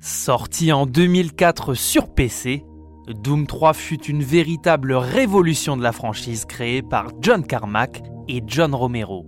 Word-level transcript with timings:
Sorti 0.00 0.72
en 0.72 0.86
2004 0.86 1.74
sur 1.74 2.14
PC, 2.14 2.64
Doom 3.08 3.46
3 3.46 3.72
fut 3.72 4.04
une 4.04 4.22
véritable 4.22 4.92
révolution 4.92 5.76
de 5.76 5.82
la 5.82 5.92
franchise 5.92 6.44
créée 6.44 6.82
par 6.82 7.08
John 7.20 7.44
Carmack 7.44 8.02
et 8.28 8.42
John 8.46 8.74
Romero. 8.74 9.26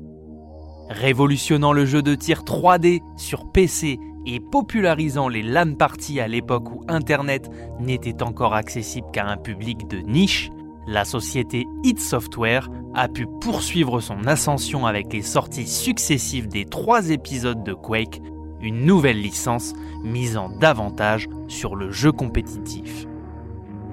Révolutionnant 0.88 1.72
le 1.72 1.84
jeu 1.84 2.02
de 2.02 2.14
tir 2.14 2.42
3D 2.42 3.00
sur 3.16 3.50
PC 3.52 3.98
et 4.26 4.40
popularisant 4.40 5.28
les 5.28 5.42
LAN 5.42 5.74
parties 5.74 6.20
à 6.20 6.28
l'époque 6.28 6.70
où 6.70 6.82
Internet 6.88 7.50
n'était 7.80 8.22
encore 8.22 8.54
accessible 8.54 9.08
qu'à 9.12 9.26
un 9.26 9.36
public 9.36 9.88
de 9.88 9.98
niche, 9.98 10.50
la 10.86 11.04
société 11.04 11.66
id 11.84 12.00
Software 12.00 12.68
a 12.94 13.08
pu 13.08 13.26
poursuivre 13.40 14.00
son 14.00 14.26
ascension 14.26 14.86
avec 14.86 15.12
les 15.12 15.22
sorties 15.22 15.66
successives 15.66 16.48
des 16.48 16.64
trois 16.64 17.10
épisodes 17.10 17.62
de 17.62 17.74
Quake, 17.74 18.20
une 18.60 18.84
nouvelle 18.84 19.20
licence 19.20 19.74
misant 20.02 20.48
davantage 20.48 21.28
sur 21.48 21.76
le 21.76 21.90
jeu 21.90 22.12
compétitif. 22.12 23.06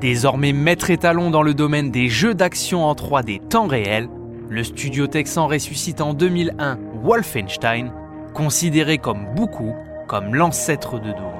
Désormais 0.01 0.53
maître 0.53 0.89
étalon 0.89 1.31
dans 1.31 1.41
le 1.41 1.53
domaine 1.53 1.91
des 1.91 2.09
jeux 2.09 2.33
d'action 2.33 2.85
en 2.85 2.93
3D 2.93 3.39
temps 3.47 3.67
réel, 3.67 4.09
le 4.49 4.63
studio 4.63 5.07
texan 5.07 5.47
ressuscite 5.47 6.01
en 6.01 6.13
2001 6.13 6.77
Wolfenstein, 7.01 7.91
considéré 8.33 8.97
comme 8.97 9.25
beaucoup 9.35 9.73
comme 10.07 10.35
l'ancêtre 10.35 10.99
de 10.99 11.11
Doom. 11.11 11.33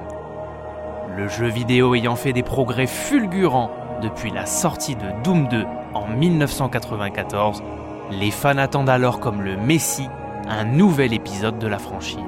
Le 1.16 1.28
jeu 1.28 1.46
vidéo 1.46 1.94
ayant 1.94 2.16
fait 2.16 2.32
des 2.32 2.42
progrès 2.42 2.86
fulgurants 2.86 3.70
depuis 4.02 4.30
la 4.30 4.46
sortie 4.46 4.96
de 4.96 5.22
Doom 5.22 5.48
2 5.48 5.64
en 5.94 6.08
1994, 6.08 7.62
les 8.10 8.30
fans 8.30 8.58
attendent 8.58 8.90
alors 8.90 9.20
comme 9.20 9.42
le 9.42 9.56
Messie 9.56 10.08
un 10.48 10.64
nouvel 10.64 11.12
épisode 11.14 11.58
de 11.58 11.66
la 11.66 11.78
franchise. 11.78 12.18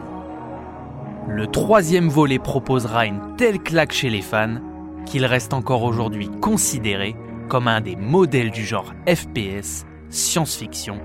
Le 1.29 1.47
troisième 1.47 2.09
volet 2.09 2.39
proposera 2.39 3.05
une 3.05 3.37
telle 3.37 3.59
claque 3.59 3.93
chez 3.93 4.09
les 4.09 4.23
fans 4.23 4.57
qu'il 5.05 5.27
reste 5.27 5.53
encore 5.53 5.85
aujourd'hui 5.85 6.31
considéré 6.41 7.15
comme 7.49 7.69
un 7.69 7.83
des 7.83 7.97
modèles 7.97 8.51
du 8.51 8.65
genre 8.65 8.95
FPS, 9.07 9.85
science-fiction, 10.09 11.01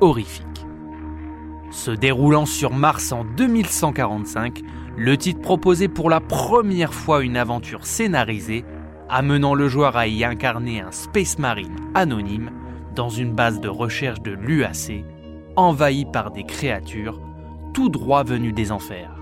horrifique. 0.00 0.66
Se 1.70 1.90
déroulant 1.90 2.46
sur 2.46 2.72
Mars 2.72 3.12
en 3.12 3.24
2145, 3.24 4.62
le 4.96 5.16
titre 5.18 5.42
proposait 5.42 5.88
pour 5.88 6.08
la 6.08 6.20
première 6.20 6.94
fois 6.94 7.22
une 7.22 7.36
aventure 7.36 7.84
scénarisée 7.84 8.64
amenant 9.10 9.54
le 9.54 9.68
joueur 9.68 9.96
à 9.96 10.06
y 10.06 10.24
incarner 10.24 10.80
un 10.80 10.90
Space 10.90 11.38
Marine 11.38 11.76
anonyme 11.94 12.50
dans 12.94 13.10
une 13.10 13.34
base 13.34 13.60
de 13.60 13.68
recherche 13.68 14.22
de 14.22 14.32
l'UAC, 14.32 15.04
envahi 15.54 16.06
par 16.06 16.30
des 16.30 16.44
créatures 16.44 17.20
tout 17.74 17.90
droit 17.90 18.24
venues 18.24 18.52
des 18.52 18.72
enfers. 18.72 19.15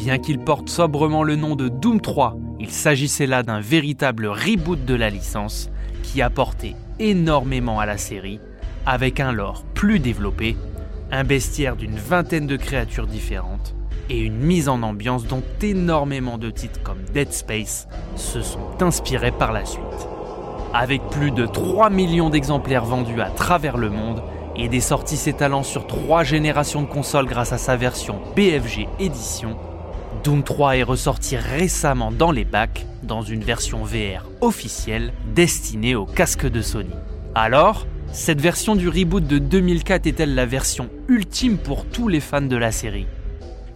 Bien 0.00 0.16
qu'il 0.16 0.38
porte 0.38 0.70
sobrement 0.70 1.22
le 1.22 1.36
nom 1.36 1.56
de 1.56 1.68
Doom 1.68 2.00
3, 2.00 2.34
il 2.58 2.70
s'agissait 2.70 3.26
là 3.26 3.42
d'un 3.42 3.60
véritable 3.60 4.28
reboot 4.28 4.82
de 4.86 4.94
la 4.94 5.10
licence 5.10 5.68
qui 6.02 6.22
apportait 6.22 6.74
énormément 6.98 7.80
à 7.80 7.84
la 7.84 7.98
série, 7.98 8.40
avec 8.86 9.20
un 9.20 9.30
lore 9.30 9.62
plus 9.74 9.98
développé, 9.98 10.56
un 11.12 11.22
bestiaire 11.22 11.76
d'une 11.76 11.96
vingtaine 11.96 12.46
de 12.46 12.56
créatures 12.56 13.06
différentes, 13.06 13.74
et 14.08 14.20
une 14.20 14.38
mise 14.38 14.70
en 14.70 14.82
ambiance 14.82 15.26
dont 15.26 15.42
énormément 15.60 16.38
de 16.38 16.48
titres 16.48 16.82
comme 16.82 17.02
Dead 17.12 17.30
Space 17.30 17.86
se 18.16 18.40
sont 18.40 18.80
inspirés 18.80 19.32
par 19.32 19.52
la 19.52 19.66
suite. 19.66 19.84
Avec 20.72 21.02
plus 21.10 21.30
de 21.30 21.44
3 21.44 21.90
millions 21.90 22.30
d'exemplaires 22.30 22.86
vendus 22.86 23.20
à 23.20 23.28
travers 23.28 23.76
le 23.76 23.90
monde 23.90 24.22
et 24.56 24.68
des 24.68 24.80
sorties 24.80 25.18
s'étalant 25.18 25.62
sur 25.62 25.86
3 25.86 26.24
générations 26.24 26.80
de 26.80 26.88
consoles 26.88 27.26
grâce 27.26 27.52
à 27.52 27.58
sa 27.58 27.76
version 27.76 28.18
BFG 28.34 28.88
Edition, 28.98 29.58
Doom 30.24 30.42
3 30.42 30.76
est 30.76 30.82
ressorti 30.82 31.36
récemment 31.36 32.12
dans 32.12 32.30
les 32.30 32.44
bacs 32.44 32.86
dans 33.02 33.22
une 33.22 33.42
version 33.42 33.84
VR 33.84 34.26
officielle 34.40 35.12
destinée 35.34 35.94
au 35.94 36.04
casque 36.04 36.46
de 36.46 36.60
Sony. 36.60 36.90
Alors, 37.34 37.86
cette 38.12 38.40
version 38.40 38.76
du 38.76 38.88
reboot 38.88 39.26
de 39.26 39.38
2004 39.38 40.06
est-elle 40.06 40.34
la 40.34 40.46
version 40.46 40.90
ultime 41.08 41.58
pour 41.58 41.86
tous 41.86 42.08
les 42.08 42.20
fans 42.20 42.40
de 42.42 42.56
la 42.56 42.72
série? 42.72 43.06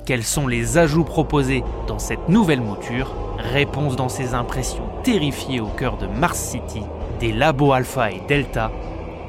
Quels 0.04 0.24
sont 0.24 0.46
les 0.46 0.76
ajouts 0.76 1.04
proposés 1.04 1.62
dans 1.86 1.98
cette 1.98 2.28
nouvelle 2.28 2.60
mouture? 2.60 3.14
Réponse 3.38 3.96
dans 3.96 4.08
ces 4.08 4.34
impressions 4.34 4.88
terrifiées 5.02 5.60
au 5.60 5.68
cœur 5.68 5.96
de 5.96 6.06
Mars 6.06 6.38
City, 6.38 6.82
des 7.20 7.32
labos 7.32 7.72
Alpha 7.72 8.10
et 8.10 8.20
Delta 8.28 8.70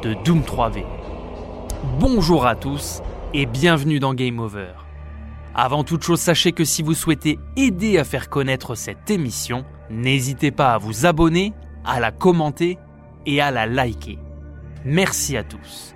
de 0.01 0.16
Doom 0.25 0.41
3V. 0.41 0.84
Bonjour 2.00 2.46
à 2.46 2.56
tous 2.56 3.01
et 3.34 3.46
bienvenue 3.46 4.00
dans 4.00 4.13
Game 4.13 4.40
Over. 4.40 4.84
Avant 5.58 5.86
toute 5.86 6.04
chose, 6.04 6.20
sachez 6.20 6.52
que 6.52 6.66
si 6.66 6.84
vous 6.84 6.94
souhaitez 6.94 7.40
aider 7.56 7.98
à 7.98 8.04
faire 8.04 8.30
connaître 8.30 8.76
cette 8.76 9.10
émission, 9.10 9.64
n'hésitez 9.90 10.52
pas 10.52 10.74
à 10.74 10.78
vous 10.78 11.06
abonner, 11.06 11.54
à 11.86 12.02
la 12.02 12.12
commenter 12.12 12.78
et 13.26 13.40
à 13.40 13.52
la 13.52 13.66
liker. 13.66 14.20
Merci 14.84 15.38
à 15.38 15.46
tous. 15.46 15.96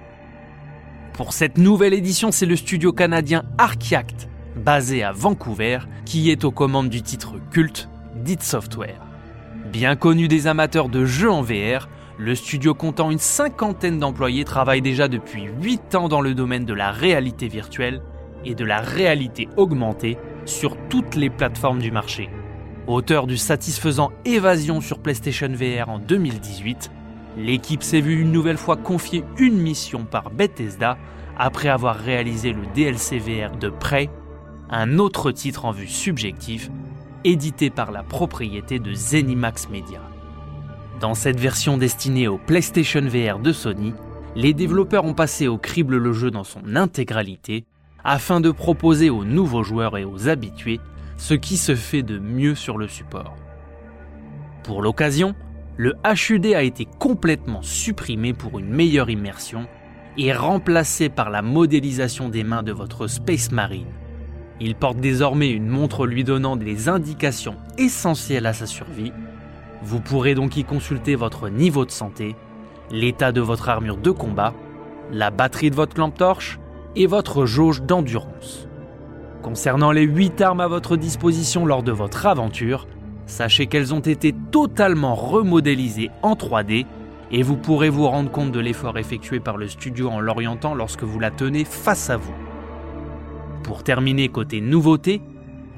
Pour 1.11 1.33
cette 1.33 1.57
nouvelle 1.57 1.93
édition, 1.93 2.31
c'est 2.31 2.45
le 2.45 2.55
studio 2.55 2.93
canadien 2.93 3.43
Archiact 3.57 4.29
basé 4.55 5.03
à 5.03 5.11
Vancouver, 5.11 5.79
qui 6.05 6.31
est 6.31 6.45
aux 6.45 6.51
commandes 6.51 6.89
du 6.89 7.01
titre 7.01 7.33
culte 7.51 7.89
d'It 8.15 8.41
Software. 8.41 9.01
Bien 9.73 9.97
connu 9.97 10.29
des 10.29 10.47
amateurs 10.47 10.87
de 10.87 11.03
jeux 11.03 11.29
en 11.29 11.41
VR, 11.41 11.89
le 12.17 12.33
studio 12.33 12.73
comptant 12.73 13.11
une 13.11 13.19
cinquantaine 13.19 13.99
d'employés 13.99 14.45
travaille 14.45 14.81
déjà 14.81 15.09
depuis 15.09 15.49
8 15.61 15.95
ans 15.95 16.07
dans 16.07 16.21
le 16.21 16.33
domaine 16.33 16.65
de 16.65 16.73
la 16.73 16.91
réalité 16.91 17.49
virtuelle 17.49 18.01
et 18.45 18.55
de 18.55 18.65
la 18.65 18.81
réalité 18.81 19.47
augmentée 19.57 20.17
sur 20.45 20.75
toutes 20.89 21.15
les 21.15 21.29
plateformes 21.29 21.79
du 21.79 21.91
marché. 21.91 22.29
Auteur 22.87 23.27
du 23.27 23.37
satisfaisant 23.37 24.11
Évasion 24.25 24.81
sur 24.81 24.99
PlayStation 24.99 25.49
VR 25.49 25.89
en 25.89 25.99
2018, 25.99 26.91
l'équipe 27.37 27.83
s'est 27.83 28.01
vue 28.01 28.19
une 28.19 28.31
nouvelle 28.31 28.57
fois 28.57 28.77
confier 28.77 29.23
une 29.37 29.57
mission 29.57 30.05
par 30.05 30.31
Bethesda 30.31 30.97
après 31.37 31.69
avoir 31.69 31.95
réalisé 31.95 32.51
le 32.51 32.65
DLC 32.73 33.19
VR 33.19 33.55
de 33.57 33.69
Prey 33.69 34.09
un 34.69 34.99
autre 34.99 35.31
titre 35.31 35.65
en 35.65 35.71
vue 35.71 35.87
subjectif, 35.87 36.69
édité 37.23 37.69
par 37.69 37.91
la 37.91 38.03
propriété 38.03 38.79
de 38.79 38.93
Zenimax 38.93 39.69
Media. 39.69 39.99
Dans 40.99 41.15
cette 41.15 41.39
version 41.39 41.77
destinée 41.77 42.27
au 42.27 42.37
PlayStation 42.37 43.01
VR 43.01 43.39
de 43.39 43.51
Sony, 43.51 43.93
les 44.35 44.53
développeurs 44.53 45.05
ont 45.05 45.13
passé 45.13 45.47
au 45.47 45.57
crible 45.57 45.97
le 45.97 46.13
jeu 46.13 46.29
dans 46.29 46.43
son 46.43 46.75
intégralité 46.75 47.65
afin 48.03 48.41
de 48.41 48.51
proposer 48.51 49.09
aux 49.09 49.25
nouveaux 49.25 49.63
joueurs 49.63 49.97
et 49.97 50.05
aux 50.05 50.29
habitués 50.29 50.79
ce 51.17 51.33
qui 51.33 51.57
se 51.57 51.75
fait 51.75 52.03
de 52.03 52.17
mieux 52.17 52.55
sur 52.55 52.77
le 52.77 52.87
support. 52.87 53.35
Pour 54.63 54.81
l'occasion, 54.81 55.35
le 55.77 55.95
HUD 56.03 56.45
a 56.47 56.63
été 56.63 56.85
complètement 56.85 57.61
supprimé 57.61 58.33
pour 58.33 58.59
une 58.59 58.69
meilleure 58.69 59.09
immersion 59.09 59.67
et 60.17 60.33
remplacé 60.33 61.09
par 61.09 61.29
la 61.29 61.41
modélisation 61.41 62.29
des 62.29 62.43
mains 62.43 62.63
de 62.63 62.71
votre 62.71 63.07
Space 63.07 63.51
Marine. 63.51 63.87
Il 64.59 64.75
porte 64.75 64.97
désormais 64.97 65.49
une 65.49 65.67
montre 65.67 66.05
lui 66.05 66.25
donnant 66.25 66.57
des 66.57 66.89
indications 66.89 67.55
essentielles 67.77 68.45
à 68.45 68.53
sa 68.53 68.65
survie. 68.65 69.13
Vous 69.81 70.01
pourrez 70.01 70.35
donc 70.35 70.57
y 70.57 70.65
consulter 70.65 71.15
votre 71.15 71.47
niveau 71.47 71.85
de 71.85 71.91
santé, 71.91 72.35
l'état 72.91 73.31
de 73.31 73.39
votre 73.39 73.69
armure 73.69 73.97
de 73.97 74.11
combat, 74.11 74.53
la 75.11 75.31
batterie 75.31 75.69
de 75.69 75.75
votre 75.75 75.97
lampe 75.97 76.17
torche 76.17 76.59
et 76.95 77.07
votre 77.07 77.45
jauge 77.45 77.81
d'endurance. 77.81 78.67
Concernant 79.41 79.91
les 79.91 80.03
8 80.03 80.41
armes 80.41 80.61
à 80.61 80.67
votre 80.67 80.97
disposition 80.97 81.65
lors 81.65 81.83
de 81.83 81.91
votre 81.91 82.25
aventure, 82.25 82.87
sachez 83.25 83.67
qu'elles 83.67 83.93
ont 83.93 83.99
été 83.99 84.33
totalement 84.51 85.15
remodélisées 85.15 86.11
en 86.21 86.33
3D 86.33 86.85
et 87.31 87.43
vous 87.43 87.57
pourrez 87.57 87.89
vous 87.89 88.07
rendre 88.07 88.31
compte 88.31 88.51
de 88.51 88.59
l'effort 88.59 88.97
effectué 88.97 89.39
par 89.39 89.57
le 89.57 89.67
studio 89.67 90.09
en 90.09 90.19
l'orientant 90.19 90.73
lorsque 90.73 91.03
vous 91.03 91.19
la 91.19 91.31
tenez 91.31 91.63
face 91.63 92.09
à 92.09 92.17
vous. 92.17 92.33
Pour 93.63 93.83
terminer 93.83 94.29
côté 94.29 94.61
nouveauté, 94.61 95.21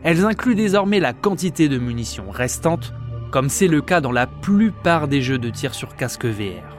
elles 0.04 0.26
incluent 0.26 0.56
désormais 0.56 1.00
la 1.00 1.14
quantité 1.14 1.68
de 1.70 1.78
munitions 1.78 2.32
restantes, 2.32 2.94
comme 3.32 3.50
c'est 3.50 3.68
le 3.68 3.82
cas 3.82 4.02
dans 4.02 4.12
la 4.12 4.28
plupart 4.28 5.08
des 5.08 5.22
jeux 5.22 5.38
de 5.38 5.50
tir 5.50 5.74
sur 5.74 5.96
casque 5.96 6.26
VR. 6.26 6.78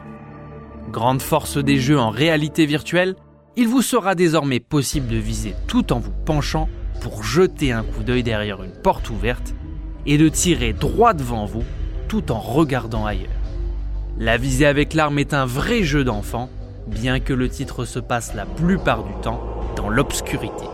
Grande 0.90 1.22
force 1.22 1.58
des 1.58 1.76
jeux 1.76 1.98
en 1.98 2.10
réalité 2.10 2.66
virtuelle, 2.66 3.14
il 3.56 3.68
vous 3.68 3.82
sera 3.82 4.14
désormais 4.14 4.60
possible 4.60 5.08
de 5.08 5.16
viser 5.16 5.54
tout 5.66 5.92
en 5.92 5.98
vous 5.98 6.12
penchant 6.24 6.68
pour 7.02 7.22
jeter 7.22 7.72
un 7.72 7.82
coup 7.82 8.02
d'œil 8.02 8.22
derrière 8.22 8.62
une 8.62 8.72
porte 8.72 9.10
ouverte 9.10 9.54
et 10.06 10.16
de 10.16 10.28
tirer 10.28 10.72
droit 10.72 11.12
devant 11.12 11.44
vous 11.44 11.64
tout 12.08 12.32
en 12.32 12.38
regardant 12.38 13.04
ailleurs. 13.04 13.28
La 14.18 14.36
visée 14.36 14.66
avec 14.66 14.94
l'arme 14.94 15.18
est 15.18 15.34
un 15.34 15.46
vrai 15.46 15.82
jeu 15.82 16.04
d'enfant, 16.04 16.48
bien 16.86 17.20
que 17.20 17.32
le 17.32 17.48
titre 17.48 17.84
se 17.84 17.98
passe 17.98 18.34
la 18.34 18.46
plupart 18.46 19.04
du 19.04 19.12
temps 19.22 19.42
dans 19.76 19.88
l'obscurité. 19.88 20.64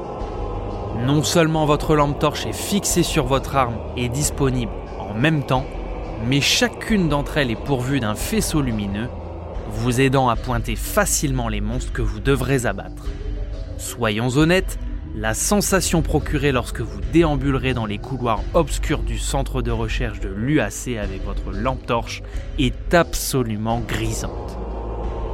Non 1.07 1.23
seulement 1.23 1.65
votre 1.65 1.95
lampe 1.95 2.19
torche 2.19 2.47
est 2.47 2.53
fixée 2.53 3.03
sur 3.03 3.27
votre 3.27 3.57
arme 3.57 3.77
et 3.97 4.09
disponible 4.09 4.73
en 4.99 5.15
même 5.15 5.45
temps, 5.45 5.65
mais 6.27 6.41
chacune 6.41 7.09
d'entre 7.09 7.39
elles 7.39 7.51
est 7.51 7.65
pourvue 7.65 8.01
d'un 8.01 8.15
faisceau 8.15 8.61
lumineux, 8.61 9.09
vous 9.69 10.01
aidant 10.01 10.29
à 10.29 10.37
pointer 10.37 10.77
facilement 10.77 11.49
les 11.49 11.61
monstres 11.61 11.93
que 11.93 12.03
vous 12.03 12.21
devrez 12.21 12.67
abattre. 12.67 13.07
Soyons 13.79 14.29
honnêtes, 14.37 14.79
La 15.15 15.35
sensation 15.35 16.03
procurée 16.03 16.53
lorsque 16.53 16.81
vous 16.81 17.01
déambulerez 17.13 17.75
dans 17.75 17.87
les 17.87 17.99
couloirs 17.99 18.43
obscurs 18.55 19.03
du 19.03 19.19
centre 19.19 19.63
de 19.63 19.71
recherche 19.73 20.21
de 20.21 20.29
l'UAC 20.29 20.97
avec 21.03 21.25
votre 21.25 21.51
lampe 21.51 21.85
torche 21.87 22.23
est 22.59 22.95
absolument 22.95 23.81
grisante. 23.81 24.57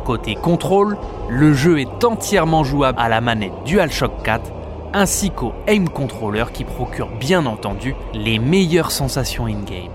Côté 0.07 0.37
contrôle, 0.37 0.97
le 1.29 1.53
jeu 1.53 1.81
est 1.81 2.05
entièrement 2.05 2.65
jouable 2.65 2.99
à 2.99 3.11
la 3.11 3.21
manette 3.21 3.53
DualShock 3.67 4.23
4 4.23 4.53
ainsi 4.95 5.31
qu'au 5.31 5.53
aim 5.67 5.87
controller 5.87 6.45
qui 6.55 6.65
procure 6.65 7.11
bien 7.19 7.45
entendu 7.45 7.95
les 8.15 8.39
meilleures 8.39 8.93
sensations 8.93 9.47
in-game. 9.47 9.93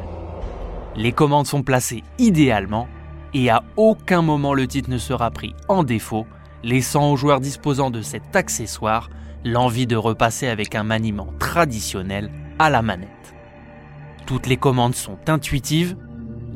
Les 0.98 1.14
commandes 1.14 1.48
sont 1.48 1.64
placées 1.64 2.04
idéalement 2.20 2.88
et 3.34 3.50
à 3.50 3.64
aucun 3.78 4.22
moment 4.22 4.54
le 4.54 4.68
titre 4.68 4.90
ne 4.90 4.98
sera 4.98 5.32
pris 5.32 5.54
en 5.68 5.84
défaut, 5.84 6.26
laissant 6.64 7.12
aux 7.12 7.18
joueurs 7.18 7.40
disposant 7.40 7.92
de 7.92 8.02
cet 8.02 8.36
accessoire 8.36 9.10
l'envie 9.46 9.88
de 9.88 9.96
repasser 9.96 10.48
avec 10.48 10.76
un 10.76 10.84
maniement 10.84 11.34
traditionnel 11.40 12.32
à 12.58 12.70
la 12.70 12.82
manette. 12.82 13.10
Toutes 14.26 14.48
les 14.48 14.58
commandes 14.58 14.96
sont 14.96 15.18
intuitives, 15.28 15.96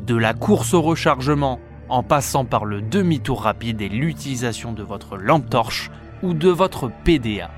de 0.05 0.15
la 0.15 0.33
course 0.33 0.73
au 0.73 0.81
rechargement 0.81 1.59
en 1.89 2.03
passant 2.03 2.45
par 2.45 2.65
le 2.65 2.81
demi-tour 2.81 3.43
rapide 3.43 3.81
et 3.81 3.89
l'utilisation 3.89 4.73
de 4.73 4.83
votre 4.83 5.15
lampe 5.17 5.49
torche 5.49 5.91
ou 6.21 6.33
de 6.33 6.49
votre 6.49 6.91
PDA. 7.03 7.51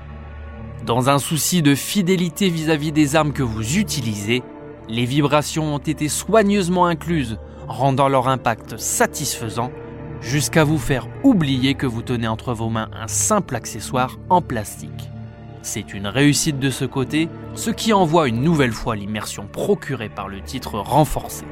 Dans 0.84 1.08
un 1.08 1.18
souci 1.18 1.62
de 1.62 1.74
fidélité 1.74 2.48
vis-à-vis 2.48 2.92
des 2.92 3.16
armes 3.16 3.32
que 3.32 3.42
vous 3.42 3.78
utilisez, 3.78 4.42
les 4.88 5.04
vibrations 5.04 5.74
ont 5.74 5.78
été 5.78 6.08
soigneusement 6.08 6.86
incluses, 6.86 7.38
rendant 7.68 8.08
leur 8.08 8.28
impact 8.28 8.76
satisfaisant, 8.78 9.70
jusqu'à 10.20 10.64
vous 10.64 10.78
faire 10.78 11.08
oublier 11.22 11.74
que 11.74 11.86
vous 11.86 12.02
tenez 12.02 12.28
entre 12.28 12.52
vos 12.54 12.68
mains 12.68 12.88
un 12.92 13.08
simple 13.08 13.54
accessoire 13.54 14.18
en 14.30 14.40
plastique. 14.40 15.10
C'est 15.62 15.94
une 15.94 16.06
réussite 16.06 16.58
de 16.58 16.70
ce 16.70 16.84
côté, 16.84 17.28
ce 17.54 17.70
qui 17.70 17.92
envoie 17.92 18.28
une 18.28 18.40
nouvelle 18.40 18.72
fois 18.72 18.96
l'immersion 18.96 19.46
procurée 19.46 20.08
par 20.08 20.28
le 20.28 20.40
titre 20.40 20.78
renforcé. 20.78 21.44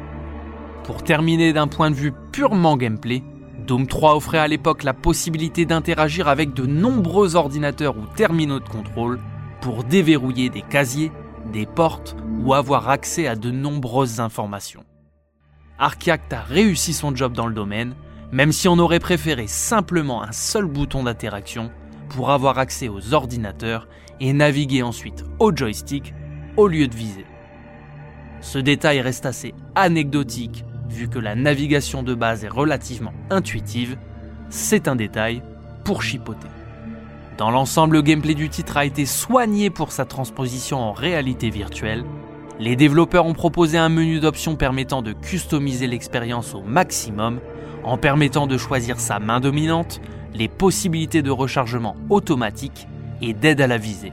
Pour 0.84 1.02
terminer 1.02 1.52
d'un 1.52 1.66
point 1.66 1.90
de 1.90 1.96
vue 1.96 2.12
purement 2.30 2.76
gameplay, 2.76 3.22
Doom 3.66 3.86
3 3.86 4.14
offrait 4.14 4.38
à 4.38 4.46
l'époque 4.46 4.82
la 4.82 4.92
possibilité 4.92 5.64
d'interagir 5.64 6.28
avec 6.28 6.52
de 6.52 6.66
nombreux 6.66 7.34
ordinateurs 7.34 7.96
ou 7.96 8.06
terminaux 8.14 8.60
de 8.60 8.68
contrôle 8.68 9.18
pour 9.60 9.82
déverrouiller 9.84 10.50
des 10.50 10.62
casiers, 10.62 11.10
des 11.52 11.64
portes 11.64 12.14
ou 12.42 12.52
avoir 12.52 12.90
accès 12.90 13.26
à 13.26 13.36
de 13.36 13.50
nombreuses 13.50 14.20
informations. 14.20 14.84
Archiact 15.78 16.32
a 16.32 16.42
réussi 16.42 16.92
son 16.92 17.14
job 17.14 17.32
dans 17.32 17.48
le 17.48 17.54
domaine, 17.54 17.94
même 18.30 18.52
si 18.52 18.68
on 18.68 18.78
aurait 18.78 19.00
préféré 19.00 19.46
simplement 19.48 20.22
un 20.22 20.32
seul 20.32 20.66
bouton 20.66 21.02
d'interaction 21.02 21.70
pour 22.10 22.30
avoir 22.30 22.58
accès 22.58 22.88
aux 22.88 23.12
ordinateurs 23.12 23.88
et 24.20 24.32
naviguer 24.32 24.82
ensuite 24.82 25.24
au 25.40 25.54
joystick 25.54 26.14
au 26.56 26.68
lieu 26.68 26.86
de 26.86 26.94
viser. 26.94 27.26
Ce 28.40 28.58
détail 28.58 29.00
reste 29.00 29.26
assez 29.26 29.52
anecdotique 29.74 30.64
vu 30.88 31.08
que 31.08 31.18
la 31.18 31.34
navigation 31.34 32.02
de 32.02 32.14
base 32.14 32.44
est 32.44 32.48
relativement 32.48 33.12
intuitive, 33.30 33.96
c'est 34.50 34.86
un 34.86 34.94
détail 34.94 35.42
pour 35.84 36.02
chipoter. 36.02 36.48
Dans 37.36 37.50
l'ensemble, 37.50 37.96
le 37.96 38.02
gameplay 38.02 38.34
du 38.34 38.48
titre 38.48 38.76
a 38.76 38.84
été 38.84 39.06
soigné 39.06 39.70
pour 39.70 39.90
sa 39.90 40.04
transposition 40.04 40.78
en 40.78 40.92
réalité 40.92 41.50
virtuelle. 41.50 42.04
Les 42.60 42.76
développeurs 42.76 43.26
ont 43.26 43.34
proposé 43.34 43.78
un 43.78 43.88
menu 43.88 44.20
d'options 44.20 44.54
permettant 44.54 45.02
de 45.02 45.12
customiser 45.12 45.88
l'expérience 45.88 46.54
au 46.54 46.62
maximum, 46.62 47.40
en 47.82 47.98
permettant 47.98 48.46
de 48.46 48.56
choisir 48.56 49.00
sa 49.00 49.18
main 49.18 49.40
dominante, 49.40 50.00
les 50.34 50.48
possibilités 50.48 51.22
de 51.22 51.30
rechargement 51.30 51.96
automatique 52.10 52.86
et 53.20 53.34
d'aide 53.34 53.60
à 53.60 53.66
la 53.66 53.78
visée. 53.78 54.12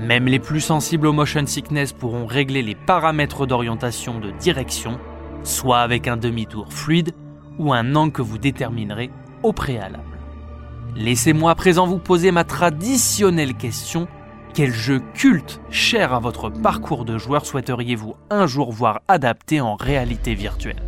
Même 0.00 0.26
les 0.26 0.40
plus 0.40 0.60
sensibles 0.60 1.06
au 1.06 1.12
motion 1.12 1.46
sickness 1.46 1.92
pourront 1.92 2.26
régler 2.26 2.62
les 2.62 2.74
paramètres 2.74 3.46
d'orientation 3.46 4.18
de 4.18 4.32
direction, 4.32 4.98
soit 5.44 5.80
avec 5.80 6.08
un 6.08 6.16
demi-tour 6.16 6.72
fluide 6.72 7.12
ou 7.58 7.72
un 7.72 7.94
angle 7.94 8.12
que 8.12 8.22
vous 8.22 8.38
déterminerez 8.38 9.10
au 9.44 9.52
préalable. 9.52 10.02
Laissez-moi 10.96 11.52
à 11.52 11.54
présent 11.54 11.86
vous 11.86 11.98
poser 11.98 12.32
ma 12.32 12.44
traditionnelle 12.44 13.54
question. 13.54 14.08
Quel 14.54 14.74
jeu 14.74 15.00
culte, 15.14 15.62
cher 15.70 16.12
à 16.12 16.18
votre 16.18 16.50
parcours 16.50 17.06
de 17.06 17.16
joueur, 17.16 17.46
souhaiteriez-vous 17.46 18.16
un 18.28 18.46
jour 18.46 18.70
voir 18.70 19.00
adapté 19.08 19.62
en 19.62 19.76
réalité 19.76 20.34
virtuelle? 20.34 20.82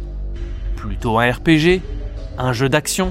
Plutôt 0.76 1.18
un 1.18 1.30
RPG 1.30 1.80
Un 2.36 2.52
jeu 2.52 2.68
d'action? 2.68 3.10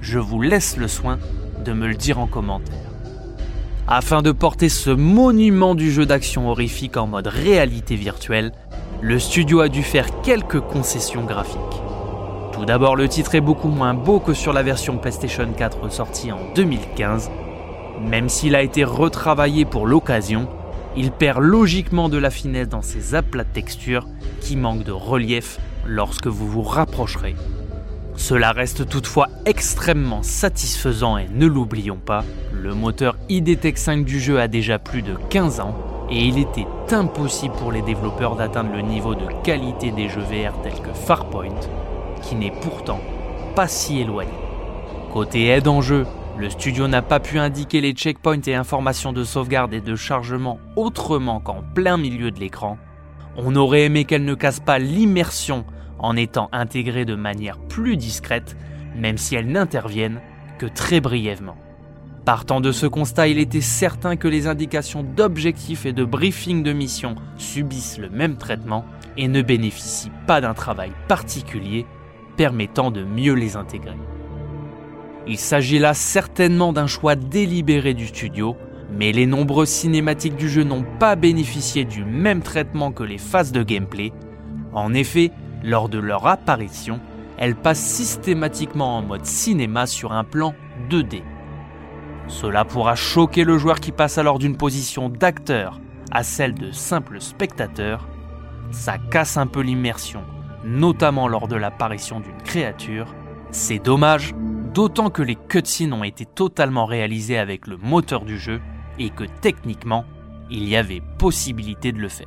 Je 0.00 0.18
vous 0.18 0.42
laisse 0.42 0.76
le 0.76 0.88
soin 0.88 1.20
de 1.64 1.72
me 1.72 1.86
le 1.86 1.94
dire 1.94 2.18
en 2.18 2.26
commentaire. 2.26 2.74
Afin 3.86 4.22
de 4.22 4.32
porter 4.32 4.68
ce 4.68 4.90
monument 4.90 5.76
du 5.76 5.92
jeu 5.92 6.04
d'action 6.04 6.50
horrifique 6.50 6.96
en 6.96 7.06
mode 7.06 7.28
réalité 7.28 7.94
virtuelle, 7.94 8.50
le 9.02 9.20
studio 9.20 9.60
a 9.60 9.68
dû 9.68 9.84
faire 9.84 10.20
quelques 10.22 10.60
concessions 10.60 11.24
graphiques. 11.24 11.58
Tout 12.50 12.64
d'abord, 12.64 12.96
le 12.96 13.08
titre 13.08 13.36
est 13.36 13.40
beaucoup 13.40 13.68
moins 13.68 13.94
beau 13.94 14.18
que 14.18 14.34
sur 14.34 14.52
la 14.52 14.64
version 14.64 14.98
PlayStation 14.98 15.46
4 15.56 15.92
sortie 15.92 16.32
en 16.32 16.38
2015. 16.56 17.30
Même 18.02 18.28
s'il 18.28 18.54
a 18.54 18.62
été 18.62 18.84
retravaillé 18.84 19.64
pour 19.64 19.86
l'occasion, 19.86 20.48
il 20.96 21.10
perd 21.10 21.40
logiquement 21.40 22.08
de 22.08 22.18
la 22.18 22.30
finesse 22.30 22.68
dans 22.68 22.82
ses 22.82 23.14
aplats 23.14 23.44
de 23.44 23.52
texture 23.52 24.06
qui 24.40 24.56
manquent 24.56 24.84
de 24.84 24.92
relief 24.92 25.58
lorsque 25.86 26.26
vous 26.26 26.48
vous 26.48 26.62
rapprocherez 26.62 27.34
cela 28.16 28.52
reste 28.52 28.88
toutefois 28.88 29.28
extrêmement 29.46 30.22
satisfaisant 30.22 31.16
et 31.16 31.28
ne 31.32 31.46
l'oublions 31.46 31.96
pas, 31.96 32.24
le 32.52 32.74
moteur 32.74 33.16
ID 33.28 33.58
Tech 33.58 33.76
5 33.76 34.04
du 34.04 34.20
jeu 34.20 34.38
a 34.38 34.48
déjà 34.48 34.78
plus 34.78 35.02
de 35.02 35.14
15 35.30 35.60
ans 35.60 35.74
et 36.10 36.22
il 36.22 36.38
était 36.38 36.66
impossible 36.90 37.54
pour 37.54 37.72
les 37.72 37.80
développeurs 37.82 38.36
d'atteindre 38.36 38.74
le 38.74 38.82
niveau 38.82 39.14
de 39.14 39.24
qualité 39.42 39.90
des 39.92 40.08
jeux 40.08 40.20
VR 40.20 40.60
tels 40.62 40.80
que 40.80 40.92
Farpoint, 40.92 41.58
qui 42.20 42.34
n'est 42.34 42.52
pourtant 42.60 43.00
pas 43.56 43.66
si 43.66 44.00
éloigné. 44.00 44.30
Côté 45.12 45.48
aide 45.48 45.68
en 45.68 45.80
jeu, 45.80 46.06
le 46.38 46.48
studio 46.50 46.88
n'a 46.88 47.02
pas 47.02 47.20
pu 47.20 47.38
indiquer 47.38 47.80
les 47.80 47.92
checkpoints 47.92 48.40
et 48.46 48.54
informations 48.54 49.12
de 49.12 49.22
sauvegarde 49.22 49.74
et 49.74 49.80
de 49.80 49.94
chargement 49.94 50.58
autrement 50.76 51.40
qu'en 51.40 51.62
plein 51.74 51.96
milieu 51.96 52.30
de 52.30 52.40
l'écran. 52.40 52.78
On 53.36 53.54
aurait 53.54 53.84
aimé 53.84 54.04
qu'elle 54.04 54.24
ne 54.24 54.34
casse 54.34 54.60
pas 54.60 54.78
l'immersion 54.78 55.64
en 55.98 56.16
étant 56.16 56.48
intégrées 56.52 57.04
de 57.04 57.14
manière 57.14 57.58
plus 57.58 57.96
discrète, 57.96 58.56
même 58.96 59.18
si 59.18 59.34
elles 59.34 59.50
n'interviennent 59.50 60.20
que 60.58 60.66
très 60.66 61.00
brièvement. 61.00 61.56
Partant 62.24 62.60
de 62.60 62.72
ce 62.72 62.86
constat, 62.86 63.28
il 63.28 63.38
était 63.38 63.60
certain 63.60 64.16
que 64.16 64.28
les 64.28 64.46
indications 64.46 65.02
d'objectifs 65.02 65.86
et 65.86 65.92
de 65.92 66.04
briefing 66.04 66.62
de 66.62 66.72
mission 66.72 67.16
subissent 67.36 67.98
le 67.98 68.10
même 68.10 68.36
traitement 68.36 68.84
et 69.16 69.28
ne 69.28 69.42
bénéficient 69.42 70.12
pas 70.26 70.40
d'un 70.40 70.54
travail 70.54 70.92
particulier 71.08 71.84
permettant 72.36 72.90
de 72.90 73.04
mieux 73.04 73.34
les 73.34 73.56
intégrer. 73.56 73.96
Il 75.26 75.38
s'agit 75.38 75.78
là 75.78 75.94
certainement 75.94 76.72
d'un 76.72 76.86
choix 76.86 77.14
délibéré 77.14 77.94
du 77.94 78.08
studio, 78.08 78.56
mais 78.90 79.12
les 79.12 79.26
nombreuses 79.26 79.68
cinématiques 79.68 80.36
du 80.36 80.48
jeu 80.48 80.64
n'ont 80.64 80.84
pas 80.98 81.14
bénéficié 81.14 81.84
du 81.84 82.04
même 82.04 82.42
traitement 82.42 82.90
que 82.90 83.04
les 83.04 83.18
phases 83.18 83.52
de 83.52 83.62
gameplay. 83.62 84.12
En 84.72 84.92
effet, 84.94 85.30
lors 85.62 85.88
de 85.88 85.98
leur 85.98 86.26
apparition, 86.26 87.00
elles 87.38 87.54
passent 87.54 87.84
systématiquement 87.84 88.98
en 88.98 89.02
mode 89.02 89.24
cinéma 89.24 89.86
sur 89.86 90.12
un 90.12 90.24
plan 90.24 90.54
2D. 90.90 91.22
Cela 92.26 92.64
pourra 92.64 92.94
choquer 92.94 93.44
le 93.44 93.58
joueur 93.58 93.80
qui 93.80 93.92
passe 93.92 94.18
alors 94.18 94.38
d'une 94.38 94.56
position 94.56 95.08
d'acteur 95.08 95.80
à 96.10 96.22
celle 96.22 96.54
de 96.54 96.72
simple 96.72 97.20
spectateur. 97.20 98.08
Ça 98.70 98.96
casse 99.10 99.36
un 99.36 99.46
peu 99.46 99.60
l'immersion, 99.60 100.22
notamment 100.64 101.28
lors 101.28 101.48
de 101.48 101.56
l'apparition 101.56 102.20
d'une 102.20 102.42
créature. 102.44 103.14
C'est 103.50 103.78
dommage, 103.78 104.34
d'autant 104.74 105.10
que 105.10 105.22
les 105.22 105.36
cutscenes 105.36 105.92
ont 105.92 106.04
été 106.04 106.24
totalement 106.24 106.86
réalisées 106.86 107.38
avec 107.38 107.66
le 107.66 107.76
moteur 107.76 108.24
du 108.24 108.38
jeu 108.38 108.60
et 108.98 109.10
que 109.10 109.24
techniquement, 109.40 110.04
il 110.50 110.68
y 110.68 110.76
avait 110.76 111.02
possibilité 111.18 111.92
de 111.92 111.98
le 111.98 112.08
faire. 112.08 112.26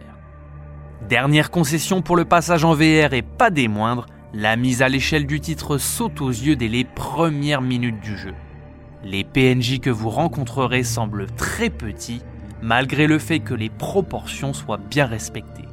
Dernière 1.07 1.51
concession 1.51 2.01
pour 2.01 2.15
le 2.15 2.25
passage 2.25 2.63
en 2.63 2.73
VR 2.73 3.13
et 3.13 3.21
pas 3.21 3.49
des 3.49 3.67
moindres, 3.67 4.05
la 4.33 4.55
mise 4.55 4.81
à 4.81 4.89
l'échelle 4.89 5.27
du 5.27 5.39
titre 5.39 5.77
saute 5.77 6.21
aux 6.21 6.29
yeux 6.29 6.55
dès 6.55 6.67
les 6.67 6.83
premières 6.83 7.61
minutes 7.61 8.01
du 8.01 8.17
jeu. 8.17 8.33
Les 9.03 9.23
PNJ 9.23 9.79
que 9.79 9.89
vous 9.89 10.09
rencontrerez 10.09 10.83
semblent 10.83 11.27
très 11.37 11.69
petits, 11.69 12.21
malgré 12.61 13.05
le 13.05 13.19
fait 13.19 13.39
que 13.39 13.53
les 13.53 13.69
proportions 13.69 14.53
soient 14.53 14.79
bien 14.79 15.05
respectées. 15.05 15.65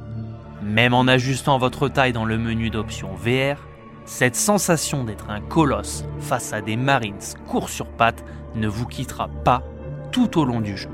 Même 0.61 0.93
en 0.93 1.07
ajustant 1.07 1.57
votre 1.57 1.89
taille 1.89 2.13
dans 2.13 2.25
le 2.25 2.37
menu 2.37 2.69
d'options 2.69 3.15
VR, 3.15 3.57
cette 4.05 4.35
sensation 4.35 5.03
d'être 5.03 5.29
un 5.29 5.41
colosse 5.41 6.05
face 6.19 6.53
à 6.53 6.61
des 6.61 6.75
Marines 6.75 7.15
courts 7.47 7.69
sur 7.69 7.87
pattes 7.87 8.23
ne 8.55 8.67
vous 8.67 8.85
quittera 8.85 9.29
pas 9.43 9.63
tout 10.11 10.39
au 10.39 10.45
long 10.45 10.61
du 10.61 10.77
jeu. 10.77 10.89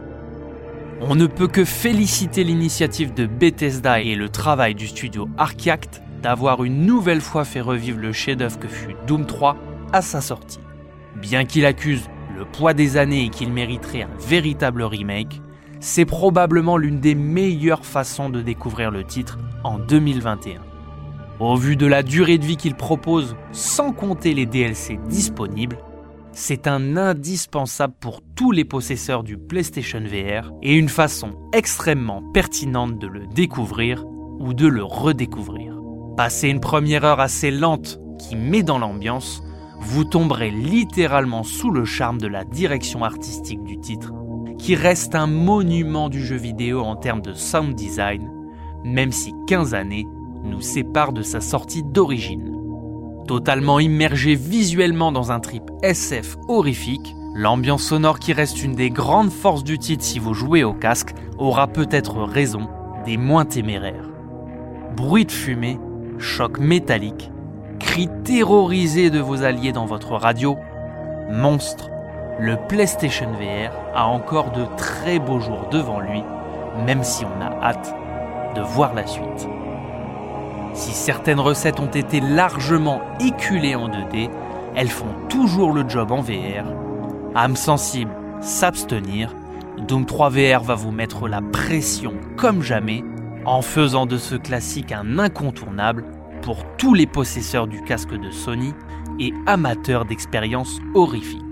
On 1.02 1.16
ne 1.16 1.28
peut 1.28 1.48
que 1.48 1.66
féliciter 1.66 2.44
l'initiative 2.44 3.14
de 3.14 3.26
Bethesda 3.26 4.02
et 4.02 4.16
le 4.16 4.30
travail 4.30 4.76
du 4.76 4.88
studio 4.88 5.30
Archiact 5.38 6.02
d'avoir 6.22 6.64
une 6.64 6.86
nouvelle 6.86 7.22
fois 7.22 7.46
fait 7.46 7.62
revivre 7.62 8.00
le 8.00 8.12
chef-d'œuvre 8.12 8.60
que 8.60 8.68
fut 8.68 8.96
Doom 9.08 9.26
3 9.26 9.56
à 9.94 10.02
sa 10.02 10.22
sortie. 10.22 10.60
Bien 11.16 11.46
qu'il 11.46 11.66
accuse 11.66 12.10
le 12.38 12.46
poids 12.46 12.74
des 12.74 12.98
années 12.98 13.26
et 13.26 13.30
qu'il 13.30 13.52
mériterait 13.52 14.04
un 14.04 14.18
véritable 14.20 14.84
remake, 14.84 15.42
c'est 15.80 16.06
probablement 16.06 16.78
l'une 16.78 17.00
des 17.00 17.16
meilleures 17.16 17.86
façons 17.86 18.30
de 18.30 18.42
découvrir 18.42 18.92
le 18.92 19.04
titre 19.04 19.38
en 19.64 19.80
2021. 19.80 20.69
Au 21.40 21.56
vu 21.56 21.78
de 21.78 21.86
la 21.86 22.04
durée 22.04 22.38
de 22.38 22.44
vie 22.44 22.58
qu'il 22.58 22.76
propose, 22.76 23.38
sans 23.54 23.94
compter 23.94 24.34
les 24.34 24.46
DLC 24.46 25.00
disponibles, 25.08 25.78
c'est 26.34 26.68
un 26.68 26.98
indispensable 26.98 27.94
pour 27.98 28.22
tous 28.36 28.52
les 28.52 28.66
possesseurs 28.66 29.24
du 29.24 29.38
PlayStation 29.38 30.02
VR 30.02 30.52
et 30.62 30.76
une 30.76 30.90
façon 30.90 31.38
extrêmement 31.54 32.22
pertinente 32.34 33.00
de 33.00 33.08
le 33.08 33.26
découvrir 33.26 34.06
ou 34.40 34.54
de 34.54 34.68
le 34.68 34.84
redécouvrir. 34.84 35.80
Passez 36.18 36.50
une 36.50 36.60
première 36.60 37.06
heure 37.06 37.22
assez 37.22 37.52
lente 37.52 38.02
qui 38.20 38.36
met 38.36 38.62
dans 38.62 38.78
l'ambiance, 38.78 39.42
vous 39.80 40.04
tomberez 40.04 40.52
littéralement 40.52 41.44
sous 41.44 41.72
le 41.72 41.86
charme 41.86 42.20
de 42.20 42.28
la 42.28 42.44
direction 42.44 43.06
artistique 43.06 43.64
du 43.64 43.80
titre, 43.80 44.12
qui 44.58 44.76
reste 44.76 45.16
un 45.16 45.28
monument 45.28 46.10
du 46.10 46.22
jeu 46.22 46.36
vidéo 46.36 46.82
en 46.82 46.98
termes 46.98 47.22
de 47.22 47.32
sound 47.32 47.76
design, 47.76 48.30
même 48.84 49.14
si 49.14 49.34
15 49.48 49.74
années 49.74 50.06
nous 50.44 50.62
séparent 50.62 51.14
de 51.14 51.22
sa 51.22 51.42
sortie 51.42 51.84
d'origine. 51.84 52.56
Totalement 53.28 53.80
immergé 53.80 54.36
visuellement 54.36 55.12
dans 55.12 55.32
un 55.32 55.40
trip 55.40 55.64
SF 55.84 56.38
horrifique, 56.48 57.16
l'ambiance 57.36 57.84
sonore 57.84 58.20
qui 58.20 58.34
reste 58.34 58.64
une 58.64 58.74
des 58.74 58.90
grandes 58.90 59.32
forces 59.32 59.64
du 59.64 59.78
titre 59.78 60.04
si 60.04 60.20
vous 60.20 60.34
jouez 60.34 60.64
au 60.64 60.74
casque 60.74 61.14
aura 61.38 61.68
peut-être 61.68 62.24
raison 62.24 62.68
des 63.06 63.18
moins 63.18 63.46
téméraires. 63.46 64.10
Bruit 64.96 65.26
de 65.26 65.32
fumée, 65.32 65.80
choc 66.18 66.60
métallique, 66.60 67.32
cris 67.80 68.10
terrorisés 68.24 69.10
de 69.10 69.20
vos 69.20 69.44
alliés 69.44 69.72
dans 69.72 69.86
votre 69.86 70.14
radio, 70.14 70.58
monstre, 71.32 71.90
le 72.40 72.56
PlayStation 72.68 73.32
VR 73.34 73.72
a 73.94 74.08
encore 74.08 74.52
de 74.52 74.66
très 74.78 75.20
beaux 75.20 75.40
jours 75.40 75.68
devant 75.72 76.00
lui, 76.00 76.24
même 76.86 77.04
si 77.04 77.26
on 77.26 77.42
a 77.42 77.52
hâte 77.62 77.94
de 78.56 78.62
voir 78.62 78.94
la 78.94 79.06
suite. 79.06 79.48
Si 80.80 80.94
certaines 80.94 81.42
recettes 81.42 81.82
ont 81.82 81.92
été 81.92 82.22
largement 82.22 83.02
éculées 83.20 83.76
en 83.76 83.90
2D, 83.90 84.30
elles 84.78 84.88
font 84.88 85.14
toujours 85.28 85.74
le 85.74 85.84
job 85.90 86.14
en 86.14 86.22
VR. 86.22 86.72
Âme 87.36 87.58
sensible, 87.58 88.16
s'abstenir, 88.40 89.36
Doom 89.86 90.06
3 90.06 90.30
VR 90.30 90.64
va 90.64 90.76
vous 90.76 90.92
mettre 90.92 91.28
la 91.28 91.42
pression 91.42 92.14
comme 92.38 92.62
jamais 92.62 93.04
en 93.44 93.62
faisant 93.62 94.06
de 94.06 94.18
ce 94.18 94.36
classique 94.36 94.94
un 94.94 95.20
incontournable 95.20 96.06
pour 96.42 96.64
tous 96.78 96.94
les 96.94 97.08
possesseurs 97.08 97.68
du 97.68 97.84
casque 97.84 98.18
de 98.18 98.32
Sony 98.32 98.74
et 99.20 99.34
amateurs 99.48 100.06
d'expériences 100.06 100.80
horrifiques. 100.94 101.44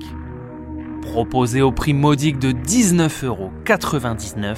Proposé 1.01 1.61
au 1.61 1.73
prix 1.73 1.93
modique 1.93 2.39
de 2.39 2.53
19,99€, 2.53 4.55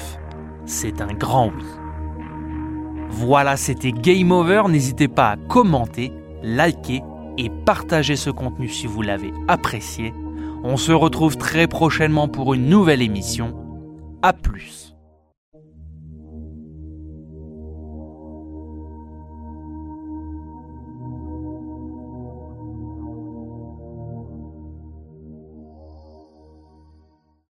c'est 0.68 1.02
un 1.02 1.14
grand 1.14 1.48
oui. 1.48 1.79
Voilà, 3.10 3.58
c'était 3.58 3.92
Game 3.92 4.32
Over. 4.32 4.64
N'hésitez 4.70 5.08
pas 5.08 5.32
à 5.32 5.38
commenter, 5.38 6.14
liker 6.44 7.02
et 7.38 7.50
partager 7.50 8.16
ce 8.16 8.30
contenu 8.30 8.70
si 8.70 8.88
vous 8.88 9.02
l'avez 9.02 9.34
apprécié. 9.48 10.14
On 10.64 10.78
se 10.78 10.92
retrouve 10.92 11.38
très 11.38 11.68
prochainement 11.68 12.28
pour 12.28 12.54
une 12.54 12.70
nouvelle 12.70 13.02
émission. 13.02 13.56
A 14.22 14.34
plus 14.34 14.79